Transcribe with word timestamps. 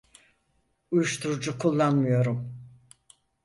Uyuşturucu 0.91 1.59
kullanmıyorum. 1.59 2.67